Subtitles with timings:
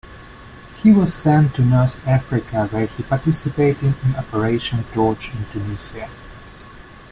[0.81, 6.09] He was sent to North Africa, where he participated in Operation Torch in Tunisia.